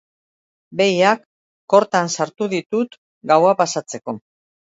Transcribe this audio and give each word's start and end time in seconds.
Behiak 0.79 1.21
kortan 1.73 2.09
sartu 2.17 2.49
ditut 2.55 2.99
gaua 3.33 3.55
pasatzeko. 3.63 4.17